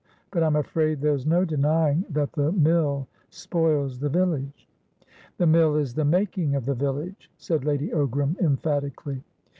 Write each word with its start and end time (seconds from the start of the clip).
But 0.31 0.41
I'm 0.41 0.55
afraid 0.55 0.99
there's 0.99 1.27
no 1.27 1.45
denying 1.45 2.05
that 2.09 2.33
the 2.33 2.51
mill 2.51 3.07
spoils 3.29 3.99
the 3.99 4.09
village." 4.09 4.67
"The 5.37 5.45
mill 5.45 5.75
is 5.75 5.93
the 5.93 6.05
making 6.05 6.55
of 6.55 6.65
the 6.65 6.73
village," 6.73 7.29
said 7.37 7.63
Lady 7.65 7.89
Ogram, 7.89 8.35
emphatically. 8.39 9.21